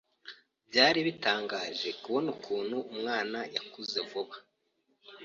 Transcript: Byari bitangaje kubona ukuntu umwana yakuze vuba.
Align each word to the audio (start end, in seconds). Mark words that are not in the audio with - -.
Byari 0.69 0.99
bitangaje 1.07 1.89
kubona 2.01 2.27
ukuntu 2.35 2.77
umwana 2.93 3.39
yakuze 3.55 3.97
vuba. 4.09 4.35